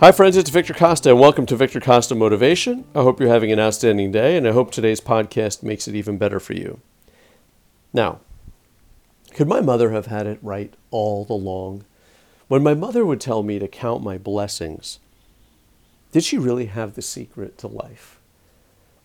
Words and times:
Hi, 0.00 0.12
friends, 0.12 0.38
it's 0.38 0.48
Victor 0.48 0.72
Costa, 0.72 1.10
and 1.10 1.20
welcome 1.20 1.44
to 1.44 1.54
Victor 1.54 1.78
Costa 1.78 2.14
Motivation. 2.14 2.86
I 2.94 3.02
hope 3.02 3.20
you're 3.20 3.28
having 3.28 3.52
an 3.52 3.60
outstanding 3.60 4.10
day, 4.10 4.34
and 4.34 4.48
I 4.48 4.52
hope 4.52 4.70
today's 4.70 4.98
podcast 4.98 5.62
makes 5.62 5.86
it 5.86 5.94
even 5.94 6.16
better 6.16 6.40
for 6.40 6.54
you. 6.54 6.80
Now, 7.92 8.20
could 9.34 9.46
my 9.46 9.60
mother 9.60 9.90
have 9.90 10.06
had 10.06 10.26
it 10.26 10.38
right 10.40 10.72
all 10.90 11.26
along? 11.28 11.84
When 12.48 12.62
my 12.62 12.72
mother 12.72 13.04
would 13.04 13.20
tell 13.20 13.42
me 13.42 13.58
to 13.58 13.68
count 13.68 14.02
my 14.02 14.16
blessings, 14.16 15.00
did 16.12 16.24
she 16.24 16.38
really 16.38 16.66
have 16.66 16.94
the 16.94 17.02
secret 17.02 17.58
to 17.58 17.66
life? 17.68 18.18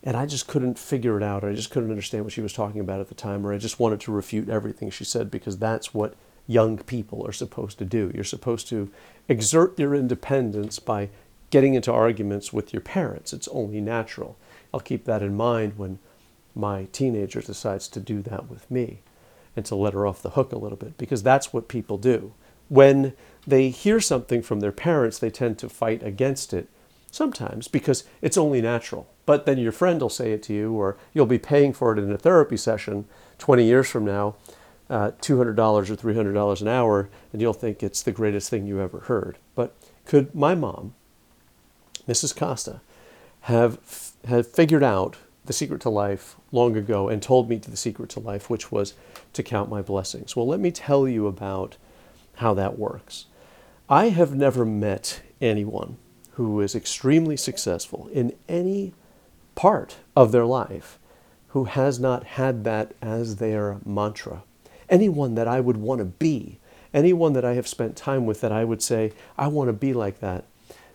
And 0.01 0.15
I 0.15 0.25
just 0.25 0.47
couldn't 0.47 0.79
figure 0.79 1.17
it 1.17 1.23
out. 1.23 1.43
or 1.43 1.49
I 1.49 1.55
just 1.55 1.71
couldn't 1.71 1.89
understand 1.91 2.23
what 2.23 2.31
she 2.31 2.41
was 2.41 2.53
talking 2.53 2.79
about 2.79 3.01
at 3.01 3.09
the 3.09 3.15
time, 3.15 3.45
or 3.45 3.51
I 3.51 3.57
just 3.57 3.81
wanted 3.81 3.99
to 3.99 4.13
refute 4.13 4.47
everything 4.47 4.89
she 4.89 5.03
said 5.03 5.29
because 5.29 5.57
that's 5.57 5.93
what 5.93 6.13
young 6.47 6.77
people 6.77 7.25
are 7.27 7.31
supposed 7.31 7.77
to 7.79 7.85
do. 7.85 8.11
You're 8.13 8.23
supposed 8.23 8.67
to 8.69 8.91
exert 9.27 9.79
your 9.79 9.95
independence 9.95 10.79
by 10.79 11.09
getting 11.49 11.73
into 11.73 11.91
arguments 11.91 12.53
with 12.53 12.73
your 12.73 12.81
parents. 12.81 13.33
It's 13.33 13.47
only 13.49 13.81
natural. 13.81 14.37
I'll 14.73 14.79
keep 14.79 15.05
that 15.05 15.21
in 15.21 15.35
mind 15.35 15.77
when 15.77 15.99
my 16.53 16.87
teenager 16.91 17.41
decides 17.41 17.87
to 17.89 17.99
do 17.99 18.21
that 18.23 18.49
with 18.49 18.69
me 18.69 18.99
and 19.55 19.65
to 19.65 19.75
let 19.75 19.93
her 19.93 20.05
off 20.05 20.21
the 20.21 20.31
hook 20.31 20.51
a 20.51 20.57
little 20.57 20.77
bit 20.77 20.97
because 20.97 21.23
that's 21.23 21.53
what 21.53 21.67
people 21.67 21.97
do. 21.97 22.33
When 22.67 23.13
they 23.45 23.69
hear 23.69 23.99
something 23.99 24.41
from 24.41 24.59
their 24.59 24.71
parents, 24.71 25.19
they 25.19 25.29
tend 25.29 25.59
to 25.59 25.69
fight 25.69 26.01
against 26.03 26.53
it 26.53 26.67
sometimes 27.11 27.67
because 27.67 28.03
it's 28.21 28.37
only 28.37 28.61
natural. 28.61 29.07
But 29.25 29.45
then 29.45 29.57
your 29.57 29.71
friend 29.71 30.01
will 30.01 30.09
say 30.09 30.31
it 30.31 30.43
to 30.43 30.53
you, 30.53 30.73
or 30.73 30.97
you'll 31.13 31.25
be 31.25 31.39
paying 31.39 31.73
for 31.73 31.93
it 31.93 31.99
in 31.99 32.11
a 32.11 32.17
therapy 32.17 32.57
session 32.57 33.05
20 33.37 33.63
years 33.63 33.89
from 33.89 34.05
now, 34.05 34.35
uh, 34.89 35.11
$200 35.21 35.57
or 35.57 35.95
$300 35.95 36.61
an 36.61 36.67
hour, 36.67 37.09
and 37.33 37.41
you'll 37.41 37.53
think 37.53 37.81
it's 37.81 38.03
the 38.03 38.11
greatest 38.11 38.49
thing 38.49 38.67
you 38.67 38.79
ever 38.79 39.01
heard. 39.01 39.37
But 39.55 39.75
could 40.05 40.35
my 40.35 40.55
mom, 40.55 40.93
Mrs. 42.07 42.35
Costa, 42.35 42.81
have, 43.41 43.79
have 44.27 44.47
figured 44.47 44.83
out 44.83 45.17
the 45.45 45.53
secret 45.53 45.81
to 45.81 45.89
life 45.89 46.35
long 46.51 46.75
ago 46.75 47.09
and 47.09 47.21
told 47.21 47.49
me 47.49 47.57
the 47.57 47.77
secret 47.77 48.09
to 48.11 48.19
life, 48.19 48.49
which 48.49 48.71
was 48.71 48.93
to 49.33 49.43
count 49.43 49.69
my 49.69 49.81
blessings? 49.81 50.35
Well, 50.35 50.47
let 50.47 50.59
me 50.59 50.71
tell 50.71 51.07
you 51.07 51.27
about 51.27 51.77
how 52.35 52.53
that 52.53 52.77
works. 52.77 53.25
I 53.89 54.09
have 54.09 54.35
never 54.35 54.65
met 54.65 55.21
anyone 55.41 55.97
who 56.31 56.59
is 56.61 56.75
extremely 56.75 57.37
successful 57.37 58.09
in 58.11 58.33
any 58.49 58.93
part 59.55 59.97
of 60.15 60.31
their 60.31 60.45
life 60.45 60.99
who 61.49 61.65
has 61.65 61.99
not 61.99 62.23
had 62.23 62.65
that 62.65 62.93
as 63.01 63.37
their 63.37 63.77
mantra 63.85 64.43
anyone 64.89 65.35
that 65.35 65.47
I 65.47 65.59
would 65.59 65.77
want 65.77 65.99
to 65.99 66.05
be, 66.05 66.59
anyone 66.93 67.33
that 67.33 67.45
I 67.45 67.53
have 67.53 67.67
spent 67.67 67.95
time 67.95 68.25
with 68.25 68.41
that 68.41 68.51
I 68.51 68.63
would 68.63 68.81
say, 68.81 69.11
I 69.37 69.47
want 69.47 69.69
to 69.69 69.73
be 69.73 69.93
like 69.93 70.19
that, 70.19 70.45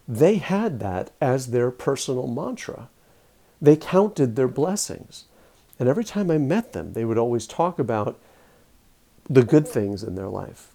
they 0.08 0.36
had 0.36 0.80
that 0.80 1.10
as 1.20 1.48
their 1.48 1.70
personal 1.70 2.26
mantra. 2.26 2.88
They 3.60 3.76
counted 3.76 4.34
their 4.34 4.48
blessings. 4.48 5.26
And 5.78 5.88
every 5.88 6.04
time 6.04 6.30
I 6.30 6.38
met 6.38 6.72
them, 6.72 6.94
they 6.94 7.04
would 7.04 7.18
always 7.18 7.46
talk 7.46 7.78
about 7.78 8.18
the 9.28 9.44
good 9.44 9.68
things 9.68 10.02
in 10.02 10.14
their 10.14 10.28
life. 10.28 10.72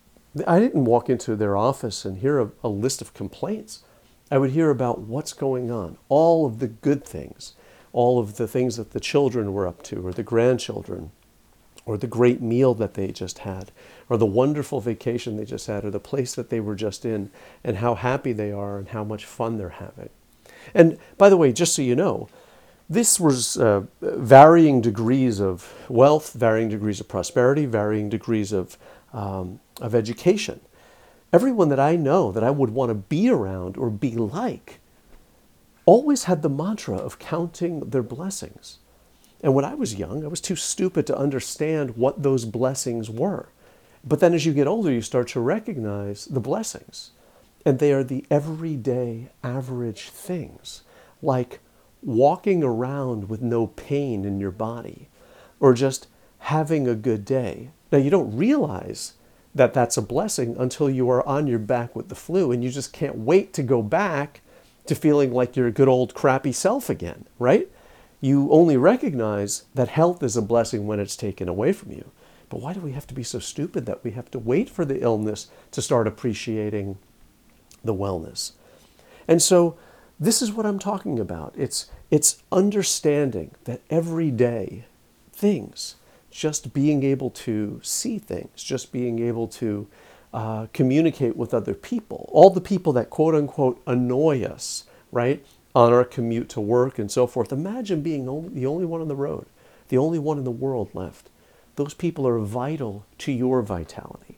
I 0.47 0.59
didn't 0.59 0.85
walk 0.85 1.09
into 1.09 1.35
their 1.35 1.57
office 1.57 2.05
and 2.05 2.17
hear 2.17 2.39
a, 2.39 2.51
a 2.63 2.69
list 2.69 3.01
of 3.01 3.13
complaints. 3.13 3.83
I 4.31 4.37
would 4.37 4.51
hear 4.51 4.69
about 4.69 5.01
what's 5.01 5.33
going 5.33 5.71
on, 5.71 5.97
all 6.09 6.45
of 6.45 6.59
the 6.59 6.67
good 6.67 7.05
things, 7.05 7.53
all 7.93 8.19
of 8.19 8.37
the 8.37 8.47
things 8.47 8.77
that 8.77 8.91
the 8.91 8.99
children 8.99 9.53
were 9.53 9.67
up 9.67 9.83
to 9.83 10.05
or 10.05 10.11
the 10.11 10.23
grandchildren, 10.23 11.11
or 11.85 11.97
the 11.97 12.07
great 12.07 12.41
meal 12.41 12.73
that 12.73 12.95
they 12.95 13.11
just 13.11 13.39
had, 13.39 13.71
or 14.09 14.17
the 14.17 14.25
wonderful 14.25 14.81
vacation 14.81 15.37
they 15.37 15.45
just 15.45 15.67
had, 15.67 15.85
or 15.85 15.91
the 15.91 15.99
place 15.99 16.33
that 16.35 16.49
they 16.49 16.59
were 16.59 16.75
just 16.75 17.05
in, 17.05 17.29
and 17.63 17.77
how 17.77 17.95
happy 17.95 18.33
they 18.33 18.51
are 18.51 18.77
and 18.77 18.89
how 18.89 19.03
much 19.03 19.25
fun 19.25 19.57
they're 19.57 19.69
having. 19.69 20.09
And 20.73 20.97
by 21.17 21.29
the 21.29 21.37
way, 21.37 21.53
just 21.53 21.75
so 21.75 21.81
you 21.81 21.95
know, 21.95 22.27
this 22.89 23.19
was 23.19 23.57
uh, 23.57 23.83
varying 24.01 24.81
degrees 24.81 25.39
of 25.39 25.73
wealth, 25.89 26.33
varying 26.33 26.69
degrees 26.69 26.99
of 26.99 27.07
prosperity, 27.07 27.65
varying 27.65 28.09
degrees 28.09 28.51
of, 28.51 28.77
um, 29.13 29.59
of 29.81 29.95
education. 29.95 30.61
Everyone 31.33 31.69
that 31.69 31.79
I 31.79 31.95
know 31.95 32.31
that 32.31 32.43
I 32.43 32.51
would 32.51 32.69
want 32.69 32.89
to 32.89 32.95
be 32.95 33.29
around 33.29 33.77
or 33.77 33.89
be 33.89 34.11
like 34.15 34.79
always 35.85 36.23
had 36.23 36.41
the 36.41 36.49
mantra 36.49 36.95
of 36.95 37.19
counting 37.19 37.81
their 37.89 38.03
blessings. 38.03 38.79
And 39.41 39.53
when 39.53 39.65
I 39.65 39.75
was 39.75 39.95
young, 39.95 40.23
I 40.23 40.27
was 40.27 40.41
too 40.41 40.55
stupid 40.55 41.05
to 41.07 41.17
understand 41.17 41.97
what 41.97 42.23
those 42.23 42.45
blessings 42.45 43.09
were. 43.09 43.49
But 44.03 44.19
then 44.19 44.33
as 44.33 44.45
you 44.45 44.53
get 44.53 44.67
older, 44.67 44.91
you 44.91 45.01
start 45.01 45.27
to 45.29 45.39
recognize 45.39 46.25
the 46.25 46.39
blessings. 46.39 47.11
And 47.65 47.79
they 47.79 47.91
are 47.91 48.03
the 48.03 48.25
everyday, 48.29 49.29
average 49.43 50.09
things, 50.09 50.83
like 51.21 51.59
walking 52.03 52.63
around 52.63 53.29
with 53.29 53.41
no 53.41 53.67
pain 53.67 54.23
in 54.25 54.39
your 54.39 54.51
body, 54.51 55.09
or 55.59 55.73
just 55.73 56.07
having 56.39 56.87
a 56.87 56.93
good 56.93 57.25
day. 57.25 57.69
Now, 57.91 57.97
you 57.97 58.11
don't 58.11 58.37
realize 58.37 59.13
that 59.55 59.73
that's 59.73 59.97
a 59.97 60.01
blessing 60.01 60.55
until 60.59 60.89
you 60.89 61.09
are 61.09 61.27
on 61.27 61.47
your 61.47 61.59
back 61.59 61.95
with 61.95 62.09
the 62.09 62.15
flu 62.15 62.51
and 62.51 62.63
you 62.63 62.69
just 62.69 62.93
can't 62.93 63.17
wait 63.17 63.53
to 63.53 63.63
go 63.63 63.81
back 63.81 64.41
to 64.85 64.93
feeling 64.93 65.33
like 65.33 65.55
your 65.55 65.71
good 65.71 65.87
old 65.87 66.13
crappy 66.13 66.51
self 66.51 66.89
again, 66.89 67.25
right? 67.39 67.69
You 68.21 68.49
only 68.51 68.77
recognize 68.77 69.63
that 69.73 69.89
health 69.89 70.23
is 70.23 70.37
a 70.37 70.41
blessing 70.41 70.87
when 70.87 70.99
it's 70.99 71.15
taken 71.15 71.47
away 71.47 71.73
from 71.73 71.91
you. 71.91 72.11
But 72.49 72.61
why 72.61 72.73
do 72.73 72.79
we 72.79 72.91
have 72.93 73.07
to 73.07 73.13
be 73.13 73.23
so 73.23 73.39
stupid 73.39 73.85
that 73.85 74.03
we 74.03 74.11
have 74.11 74.31
to 74.31 74.39
wait 74.39 74.69
for 74.69 74.85
the 74.85 75.01
illness 75.01 75.47
to 75.71 75.81
start 75.81 76.07
appreciating 76.07 76.97
the 77.83 77.93
wellness? 77.93 78.51
And 79.27 79.41
so 79.41 79.77
this 80.19 80.41
is 80.41 80.51
what 80.51 80.65
I'm 80.65 80.79
talking 80.79 81.19
about. 81.19 81.53
It's 81.57 81.89
it's 82.11 82.43
understanding 82.51 83.51
that 83.63 83.81
everyday 83.89 84.85
things, 85.33 85.95
just 86.29 86.73
being 86.73 87.03
able 87.03 87.31
to 87.31 87.79
see 87.83 88.19
things, 88.19 88.63
just 88.63 88.91
being 88.91 89.19
able 89.19 89.47
to 89.47 89.87
uh, 90.33 90.67
communicate 90.73 91.35
with 91.35 91.53
other 91.53 91.73
people, 91.73 92.29
all 92.31 92.49
the 92.49 92.61
people 92.61 92.93
that 92.93 93.09
quote 93.09 93.35
unquote 93.35 93.81
annoy 93.87 94.43
us, 94.43 94.83
right? 95.11 95.43
On 95.75 95.91
our 95.91 96.05
commute 96.05 96.47
to 96.49 96.61
work 96.61 96.97
and 96.97 97.11
so 97.11 97.27
forth. 97.27 97.51
Imagine 97.51 98.01
being 98.01 98.29
only, 98.29 98.49
the 98.49 98.65
only 98.65 98.85
one 98.85 99.01
on 99.01 99.09
the 99.09 99.15
road, 99.15 99.45
the 99.89 99.97
only 99.97 100.17
one 100.17 100.37
in 100.37 100.45
the 100.45 100.51
world 100.51 100.89
left. 100.93 101.29
Those 101.75 101.93
people 101.93 102.25
are 102.25 102.39
vital 102.39 103.05
to 103.19 103.31
your 103.33 103.61
vitality. 103.61 104.37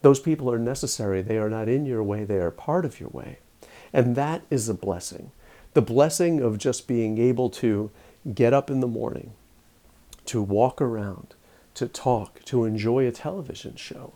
Those 0.00 0.18
people 0.18 0.50
are 0.50 0.58
necessary. 0.58 1.20
They 1.20 1.36
are 1.36 1.50
not 1.50 1.68
in 1.68 1.84
your 1.84 2.02
way, 2.02 2.24
they 2.24 2.38
are 2.38 2.50
part 2.50 2.86
of 2.86 2.98
your 2.98 3.10
way. 3.10 3.38
And 3.92 4.16
that 4.16 4.42
is 4.50 4.68
a 4.68 4.74
blessing. 4.74 5.30
The 5.74 5.82
blessing 5.82 6.40
of 6.40 6.56
just 6.56 6.88
being 6.88 7.18
able 7.18 7.50
to 7.50 7.90
get 8.34 8.54
up 8.54 8.70
in 8.70 8.80
the 8.80 8.86
morning, 8.86 9.32
to 10.26 10.40
walk 10.40 10.80
around, 10.80 11.34
to 11.74 11.86
talk, 11.86 12.42
to 12.44 12.64
enjoy 12.64 13.06
a 13.06 13.12
television 13.12 13.76
show, 13.76 14.14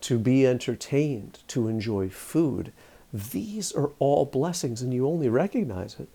to 0.00 0.18
be 0.18 0.46
entertained, 0.46 1.38
to 1.48 1.68
enjoy 1.68 2.08
food, 2.08 2.72
these 3.14 3.70
are 3.70 3.92
all 4.00 4.24
blessings, 4.24 4.82
and 4.82 4.92
you 4.92 5.06
only 5.06 5.28
recognize 5.28 5.96
it 6.00 6.08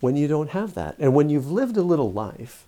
when 0.00 0.16
you 0.16 0.26
don't 0.26 0.50
have 0.50 0.74
that. 0.74 0.96
And 0.98 1.14
when 1.14 1.30
you've 1.30 1.52
lived 1.52 1.76
a 1.76 1.82
little 1.82 2.10
life, 2.10 2.66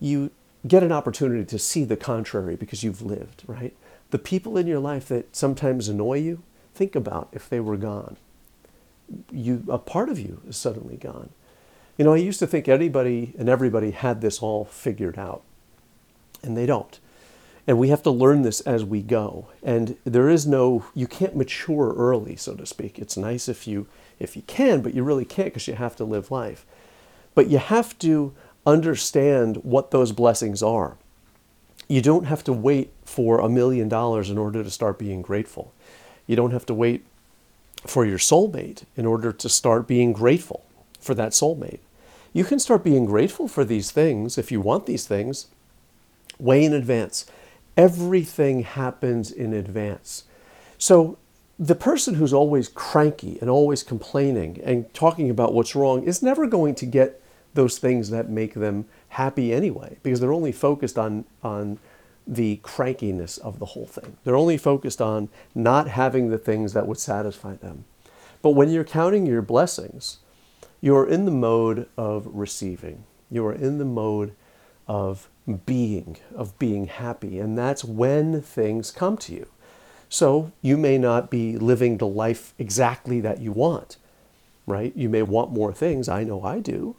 you 0.00 0.32
get 0.66 0.82
an 0.82 0.90
opportunity 0.90 1.44
to 1.44 1.58
see 1.58 1.84
the 1.84 1.96
contrary 1.96 2.56
because 2.56 2.82
you've 2.82 3.00
lived, 3.00 3.44
right? 3.46 3.76
The 4.10 4.18
people 4.18 4.58
in 4.58 4.66
your 4.66 4.80
life 4.80 5.06
that 5.06 5.36
sometimes 5.36 5.88
annoy 5.88 6.18
you, 6.18 6.42
think 6.74 6.96
about 6.96 7.28
if 7.32 7.48
they 7.48 7.60
were 7.60 7.76
gone. 7.76 8.16
You, 9.30 9.64
a 9.68 9.78
part 9.78 10.08
of 10.08 10.18
you 10.18 10.40
is 10.48 10.56
suddenly 10.56 10.96
gone. 10.96 11.30
You 11.96 12.04
know, 12.04 12.14
I 12.14 12.16
used 12.16 12.40
to 12.40 12.46
think 12.46 12.68
anybody 12.68 13.34
and 13.38 13.48
everybody 13.48 13.92
had 13.92 14.20
this 14.20 14.40
all 14.40 14.64
figured 14.64 15.16
out, 15.16 15.42
and 16.42 16.56
they 16.56 16.66
don't. 16.66 16.98
And 17.66 17.78
we 17.78 17.88
have 17.88 18.02
to 18.04 18.10
learn 18.10 18.42
this 18.42 18.60
as 18.62 18.84
we 18.84 19.02
go. 19.02 19.48
And 19.62 19.96
there 20.04 20.28
is 20.28 20.46
no, 20.46 20.86
you 20.94 21.06
can't 21.06 21.36
mature 21.36 21.94
early, 21.94 22.36
so 22.36 22.54
to 22.54 22.66
speak. 22.66 22.98
It's 22.98 23.16
nice 23.16 23.48
if 23.48 23.66
you, 23.66 23.86
if 24.18 24.34
you 24.36 24.42
can, 24.42 24.80
but 24.80 24.94
you 24.94 25.04
really 25.04 25.24
can't 25.24 25.48
because 25.48 25.68
you 25.68 25.74
have 25.74 25.96
to 25.96 26.04
live 26.04 26.30
life. 26.30 26.64
But 27.34 27.48
you 27.48 27.58
have 27.58 27.98
to 28.00 28.34
understand 28.66 29.58
what 29.58 29.90
those 29.90 30.12
blessings 30.12 30.62
are. 30.62 30.96
You 31.88 32.02
don't 32.02 32.24
have 32.24 32.44
to 32.44 32.52
wait 32.52 32.92
for 33.04 33.40
a 33.40 33.48
million 33.48 33.88
dollars 33.88 34.30
in 34.30 34.38
order 34.38 34.62
to 34.62 34.70
start 34.70 34.98
being 34.98 35.22
grateful. 35.22 35.72
You 36.26 36.36
don't 36.36 36.52
have 36.52 36.66
to 36.66 36.74
wait 36.74 37.04
for 37.86 38.04
your 38.04 38.18
soulmate 38.18 38.84
in 38.96 39.06
order 39.06 39.32
to 39.32 39.48
start 39.48 39.86
being 39.86 40.12
grateful 40.12 40.64
for 41.00 41.14
that 41.14 41.32
soulmate. 41.32 41.80
You 42.32 42.44
can 42.44 42.58
start 42.58 42.84
being 42.84 43.06
grateful 43.06 43.48
for 43.48 43.64
these 43.64 43.90
things 43.90 44.38
if 44.38 44.52
you 44.52 44.60
want 44.60 44.86
these 44.86 45.06
things 45.06 45.48
way 46.38 46.64
in 46.64 46.72
advance 46.72 47.26
everything 47.80 48.62
happens 48.62 49.32
in 49.32 49.54
advance. 49.54 50.24
So 50.76 51.16
the 51.58 51.74
person 51.74 52.14
who's 52.14 52.32
always 52.32 52.68
cranky 52.68 53.38
and 53.40 53.48
always 53.48 53.82
complaining 53.82 54.60
and 54.62 54.92
talking 54.92 55.30
about 55.30 55.54
what's 55.54 55.74
wrong 55.74 56.04
is 56.04 56.22
never 56.22 56.46
going 56.46 56.74
to 56.74 56.84
get 56.84 57.22
those 57.54 57.78
things 57.78 58.10
that 58.10 58.28
make 58.28 58.52
them 58.52 58.84
happy 59.08 59.54
anyway, 59.54 59.96
because 60.02 60.20
they're 60.20 60.40
only 60.40 60.52
focused 60.52 60.98
on, 60.98 61.24
on 61.42 61.78
the 62.26 62.60
crankiness 62.62 63.38
of 63.38 63.58
the 63.58 63.70
whole 63.72 63.86
thing. 63.86 64.18
They're 64.24 64.36
only 64.36 64.58
focused 64.58 65.00
on 65.00 65.30
not 65.54 65.88
having 65.88 66.28
the 66.28 66.38
things 66.38 66.74
that 66.74 66.86
would 66.86 66.98
satisfy 66.98 67.54
them. 67.54 67.86
But 68.42 68.50
when 68.50 68.68
you're 68.68 68.84
counting 68.84 69.24
your 69.26 69.42
blessings, 69.42 70.18
you're 70.82 71.08
in 71.08 71.24
the 71.24 71.30
mode 71.30 71.88
of 71.96 72.26
receiving. 72.26 73.04
You 73.30 73.46
are 73.46 73.54
in 73.54 73.78
the 73.78 73.86
mode 73.86 74.34
of 74.90 75.28
being, 75.66 76.16
of 76.34 76.58
being 76.58 76.86
happy. 76.86 77.38
And 77.38 77.56
that's 77.56 77.84
when 77.84 78.42
things 78.42 78.90
come 78.90 79.16
to 79.18 79.32
you. 79.32 79.46
So 80.08 80.50
you 80.62 80.76
may 80.76 80.98
not 80.98 81.30
be 81.30 81.56
living 81.56 81.98
the 81.98 82.08
life 82.08 82.54
exactly 82.58 83.20
that 83.20 83.40
you 83.40 83.52
want, 83.52 83.98
right? 84.66 84.92
You 84.96 85.08
may 85.08 85.22
want 85.22 85.52
more 85.52 85.72
things. 85.72 86.08
I 86.08 86.24
know 86.24 86.42
I 86.42 86.58
do. 86.58 86.96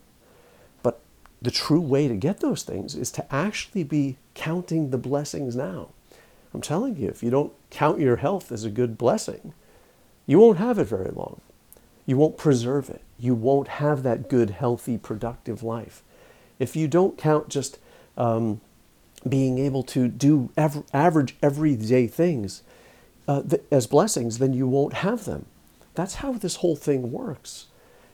But 0.82 1.02
the 1.42 1.52
true 1.52 1.82
way 1.82 2.08
to 2.08 2.16
get 2.16 2.40
those 2.40 2.64
things 2.64 2.96
is 2.96 3.12
to 3.12 3.36
actually 3.36 3.84
be 3.84 4.16
counting 4.36 4.92
the 4.92 4.98
blessings 4.98 5.58
now. 5.58 5.90
I'm 6.54 6.62
telling 6.62 6.96
you, 6.96 7.10
if 7.10 7.22
you 7.22 7.30
don't 7.30 7.52
count 7.72 8.00
your 8.00 8.16
health 8.16 8.54
as 8.54 8.64
a 8.64 8.70
good 8.70 8.98
blessing, 8.98 9.54
you 10.26 10.40
won't 10.40 10.60
have 10.60 10.80
it 10.80 10.86
very 10.86 11.12
long. 11.12 11.42
You 12.06 12.16
won't 12.16 12.38
preserve 12.38 12.90
it. 12.90 13.02
You 13.20 13.36
won't 13.36 13.68
have 13.68 14.04
that 14.04 14.30
good, 14.30 14.52
healthy, 14.52 14.98
productive 14.98 15.62
life. 15.62 16.04
If 16.62 16.76
you 16.76 16.88
don't 16.88 17.18
count 17.18 17.50
just 17.50 17.80
um, 18.16 18.62
being 19.28 19.58
able 19.58 19.82
to 19.82 20.08
do 20.08 20.52
aver- 20.56 20.84
average 20.94 21.36
everyday 21.42 22.06
things 22.06 22.62
uh, 23.28 23.42
th- 23.42 23.64
as 23.72 23.88
blessings, 23.88 24.38
then 24.38 24.54
you 24.54 24.68
won't 24.68 24.94
have 24.94 25.26
them. 25.26 25.48
That's 25.96 26.16
how 26.16 26.34
this 26.34 26.58
whole 26.58 26.76
thing 26.76 27.12
works. 27.12 27.66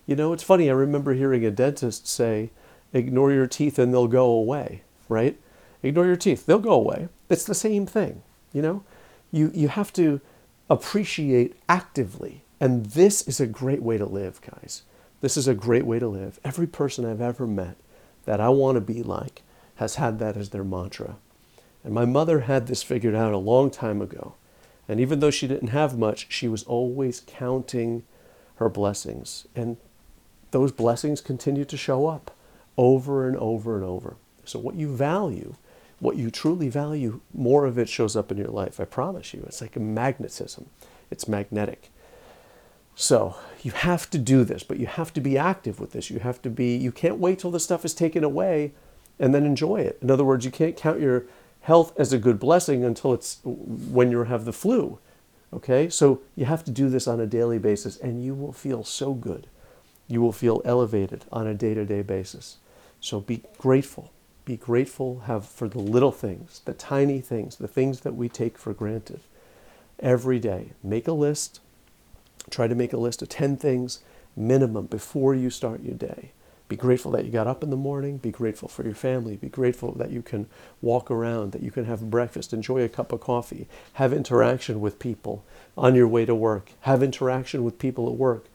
You 0.06 0.16
know, 0.16 0.32
it's 0.32 0.44
funny. 0.44 0.70
I 0.70 0.74
remember 0.74 1.14
hearing 1.14 1.46
a 1.46 1.52
dentist 1.52 2.08
say, 2.08 2.52
ignore 2.94 3.34
your 3.34 3.48
teeth 3.48 3.78
and 3.78 3.94
they'll 3.94 4.08
go 4.08 4.26
away, 4.26 4.84
right? 5.10 5.38
Ignore 5.84 6.06
your 6.06 6.16
teeth, 6.16 6.46
they'll 6.46 6.60
go 6.60 6.72
away. 6.72 7.10
It's 7.30 7.44
the 7.44 7.54
same 7.54 7.86
thing, 7.86 8.24
you 8.54 8.62
know? 8.62 8.82
You, 9.30 9.52
you 9.54 9.68
have 9.68 9.92
to 9.94 10.22
appreciate 10.70 11.58
actively. 11.68 12.44
And 12.62 12.86
this 12.86 13.28
is 13.28 13.42
a 13.42 13.46
great 13.46 13.84
way 13.84 13.98
to 13.98 14.06
live, 14.06 14.40
guys. 14.40 14.84
This 15.20 15.36
is 15.36 15.50
a 15.50 15.54
great 15.54 15.86
way 15.86 16.00
to 16.00 16.08
live. 16.08 16.40
Every 16.46 16.66
person 16.66 17.04
I've 17.04 17.20
ever 17.20 17.46
met 17.46 17.76
that 18.28 18.42
I 18.42 18.50
want 18.50 18.76
to 18.76 18.82
be 18.82 19.02
like 19.02 19.42
has 19.78 19.96
had 19.96 20.20
that 20.20 20.36
as 20.36 20.50
their 20.50 20.64
mantra. 20.64 21.16
And 21.84 21.94
my 21.94 22.04
mother 22.04 22.42
had 22.42 22.68
this 22.68 22.84
figured 22.84 23.16
out 23.16 23.32
a 23.32 23.38
long 23.38 23.72
time 23.72 24.02
ago. 24.02 24.36
And 24.88 25.00
even 25.00 25.22
though 25.22 25.32
she 25.32 25.48
didn't 25.48 25.70
have 25.70 25.98
much, 25.98 26.28
she 26.30 26.50
was 26.50 26.64
always 26.64 27.22
counting 27.26 28.04
her 28.58 28.68
blessings. 28.68 29.48
And 29.56 29.78
those 30.52 30.74
blessings 30.74 31.22
continue 31.22 31.64
to 31.66 31.78
show 31.78 32.08
up 32.08 32.32
over 32.76 33.28
and 33.28 33.38
over 33.38 33.76
and 33.76 33.86
over. 33.86 34.18
So, 34.44 34.60
what 34.60 34.76
you 34.76 34.94
value, 34.94 35.56
what 36.00 36.18
you 36.18 36.30
truly 36.30 36.68
value, 36.68 37.22
more 37.34 37.66
of 37.66 37.78
it 37.78 37.88
shows 37.88 38.18
up 38.18 38.30
in 38.30 38.38
your 38.38 38.48
life. 38.48 38.80
I 38.80 38.86
promise 38.86 39.34
you. 39.34 39.44
It's 39.48 39.62
like 39.62 39.78
a 39.78 39.80
magnetism, 39.80 40.68
it's 41.10 41.30
magnetic. 41.30 41.92
So, 43.00 43.36
you 43.62 43.72
have 43.72 44.10
to 44.10 44.18
do 44.18 44.44
this, 44.44 44.64
but 44.64 44.80
you 44.80 44.88
have 44.88 45.14
to 45.14 45.22
be 45.22 45.38
active 45.38 45.80
with 45.80 45.92
this. 45.92 46.10
You 46.10 46.18
have 46.20 46.42
to 46.42 46.50
be, 46.50 46.76
you 46.76 46.92
can't 46.92 47.20
wait 47.20 47.38
till 47.38 47.52
the 47.52 47.60
stuff 47.60 47.86
is 47.86 47.94
taken 47.94 48.24
away 48.24 48.74
and 49.20 49.36
then 49.36 49.46
enjoy 49.46 49.82
it. 49.82 50.00
In 50.02 50.10
other 50.10 50.24
words, 50.24 50.46
you 50.46 50.52
can't 50.52 50.76
count 50.76 51.00
your 51.00 51.26
health 51.62 51.94
as 52.00 52.12
a 52.12 52.18
good 52.18 52.40
blessing 52.40 52.84
until 52.84 53.14
it's 53.14 53.40
when 53.44 54.10
you 54.10 54.24
have 54.24 54.46
the 54.46 54.52
flu. 54.52 54.98
Okay? 55.54 55.90
So 55.90 56.22
you 56.36 56.46
have 56.46 56.64
to 56.64 56.72
do 56.72 56.90
this 56.90 57.08
on 57.08 57.20
a 57.20 57.28
daily 57.28 57.60
basis 57.60 57.98
and 57.98 58.24
you 58.24 58.34
will 58.34 58.52
feel 58.52 58.84
so 58.84 59.14
good. 59.14 59.46
You 60.08 60.20
will 60.20 60.32
feel 60.32 60.64
elevated 60.66 61.26
on 61.32 61.46
a 61.46 61.54
day-to-day 61.54 62.02
basis. 62.02 62.58
So 63.00 63.20
be 63.20 63.44
grateful. 63.60 64.12
Be 64.44 64.58
grateful 64.58 65.20
have 65.22 65.46
for 65.46 65.68
the 65.68 65.80
little 65.80 66.12
things, 66.12 66.62
the 66.66 66.74
tiny 66.74 67.22
things, 67.22 67.58
the 67.58 67.68
things 67.68 68.00
that 68.02 68.16
we 68.16 68.28
take 68.28 68.58
for 68.58 68.74
granted 68.74 69.20
every 70.00 70.40
day. 70.40 70.72
Make 70.82 71.08
a 71.08 71.14
list. 71.14 71.60
Try 72.50 72.68
to 72.68 72.76
make 72.76 72.94
a 72.94 72.98
list 72.98 73.22
of 73.22 73.30
10 73.30 73.58
things 73.58 74.00
minimum 74.36 74.86
before 74.86 75.36
you 75.36 75.50
start 75.50 75.84
your 75.84 75.96
day. 75.96 76.32
Be 76.68 76.76
grateful 76.76 77.12
that 77.12 77.24
you 77.24 77.32
got 77.32 77.48
up 77.48 77.64
in 77.64 77.70
the 77.70 77.78
morning. 77.78 78.18
Be 78.18 78.32
grateful 78.32 78.68
for 78.68 78.84
your 78.84 78.94
family. 78.94 79.38
Be 79.38 79.48
grateful 79.48 79.94
that 79.94 80.12
you 80.12 80.22
can 80.22 80.48
walk 80.82 81.10
around, 81.10 81.54
that 81.54 81.64
you 81.64 81.72
can 81.72 81.86
have 81.86 82.10
breakfast, 82.10 82.52
enjoy 82.52 82.82
a 82.82 82.90
cup 82.90 83.14
of 83.14 83.22
coffee, 83.22 83.68
have 83.94 84.12
interaction 84.12 84.82
with 84.82 85.00
people 85.00 85.46
on 85.78 85.96
your 85.96 86.08
way 86.08 86.26
to 86.26 86.36
work, 86.36 86.74
have 86.82 87.02
interaction 87.02 87.64
with 87.64 87.80
people 87.80 88.08
at 88.08 88.16
work. 88.16 88.48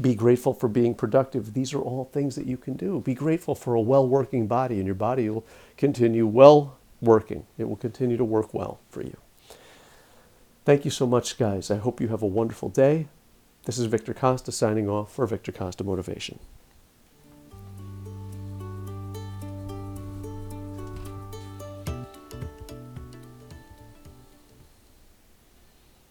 Be 0.00 0.14
grateful 0.14 0.54
for 0.54 0.68
being 0.68 0.94
productive. 0.94 1.52
These 1.52 1.74
are 1.74 1.80
all 1.80 2.06
things 2.06 2.36
that 2.36 2.46
you 2.46 2.56
can 2.56 2.74
do. 2.74 3.00
Be 3.00 3.14
grateful 3.14 3.54
for 3.54 3.74
a 3.74 3.80
well 3.80 4.08
working 4.08 4.46
body, 4.46 4.76
and 4.76 4.86
your 4.86 4.94
body 4.94 5.28
will 5.28 5.44
continue 5.76 6.26
well 6.26 6.78
working. 7.02 7.44
It 7.58 7.68
will 7.68 7.76
continue 7.76 8.16
to 8.16 8.24
work 8.24 8.54
well 8.54 8.80
for 8.88 9.02
you. 9.02 9.16
Thank 10.64 10.86
you 10.86 10.90
so 10.90 11.06
much, 11.06 11.36
guys. 11.36 11.70
I 11.70 11.76
hope 11.76 12.00
you 12.00 12.08
have 12.08 12.22
a 12.22 12.26
wonderful 12.26 12.70
day. 12.70 13.08
This 13.64 13.78
is 13.78 13.86
Victor 13.86 14.12
Costa 14.12 14.50
signing 14.50 14.88
off 14.88 15.14
for 15.14 15.24
Victor 15.24 15.52
Costa 15.52 15.84
Motivation. 15.84 16.40